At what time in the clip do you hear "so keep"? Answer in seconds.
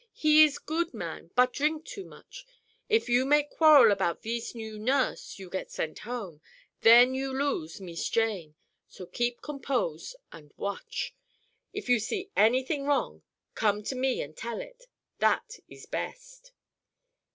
8.87-9.43